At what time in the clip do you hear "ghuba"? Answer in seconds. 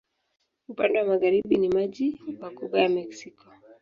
2.51-2.79